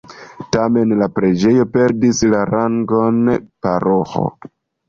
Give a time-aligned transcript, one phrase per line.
[0.55, 3.21] Tamen la preĝejo perdis la rangon
[3.67, 4.27] paroĥo.